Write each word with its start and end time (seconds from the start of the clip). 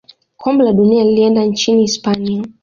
kombe 0.37 0.63
la 0.63 0.73
dunia 0.73 1.03
lilienda 1.03 1.45
nchini 1.45 1.81
hispania 1.81 2.43